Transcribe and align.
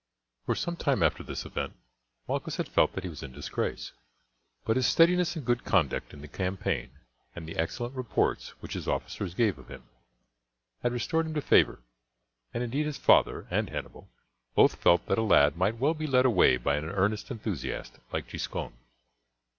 For 0.47 0.55
some 0.55 0.77
time 0.77 1.03
after 1.03 1.21
this 1.21 1.45
event 1.45 1.73
Malchus 2.27 2.57
had 2.57 2.67
felt 2.67 2.93
that 2.93 3.03
he 3.03 3.09
was 3.11 3.21
in 3.21 3.31
disgrace, 3.31 3.91
but 4.65 4.75
his 4.75 4.87
steadiness 4.87 5.35
and 5.35 5.45
good 5.45 5.63
conduct 5.63 6.11
in 6.11 6.21
the 6.21 6.27
campaign, 6.27 6.89
and 7.35 7.47
the 7.47 7.55
excellent 7.55 7.95
reports 7.95 8.59
which 8.63 8.73
his 8.73 8.87
officers 8.87 9.35
gave 9.35 9.59
of 9.59 9.67
him, 9.67 9.83
had 10.81 10.91
restored 10.91 11.27
him 11.27 11.35
to 11.35 11.41
favour; 11.43 11.83
and 12.51 12.63
indeed 12.63 12.87
his 12.87 12.97
father 12.97 13.45
and 13.51 13.69
Hannibal 13.69 14.09
both 14.55 14.77
felt 14.81 15.05
that 15.05 15.19
a 15.19 15.21
lad 15.21 15.55
might 15.55 15.77
well 15.77 15.93
be 15.93 16.07
led 16.07 16.25
away 16.25 16.57
by 16.57 16.77
an 16.77 16.85
earnest 16.85 17.29
enthusiast 17.29 17.99
like 18.11 18.27
Giscon. 18.27 18.73